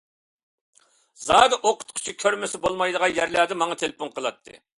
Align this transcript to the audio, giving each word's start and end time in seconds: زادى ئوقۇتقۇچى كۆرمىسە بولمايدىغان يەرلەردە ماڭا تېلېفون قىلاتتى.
زادى 1.23 1.59
ئوقۇتقۇچى 1.59 2.15
كۆرمىسە 2.25 2.61
بولمايدىغان 2.65 3.15
يەرلەردە 3.21 3.61
ماڭا 3.65 3.79
تېلېفون 3.85 4.15
قىلاتتى. 4.19 4.61